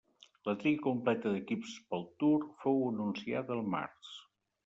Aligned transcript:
La 0.47 0.53
tria 0.61 0.79
completa 0.85 1.33
d'equips 1.33 1.75
pel 1.91 2.07
Tour 2.23 2.49
fou 2.63 2.81
anunciada 2.87 3.57
el 3.59 3.65
març. 3.77 4.13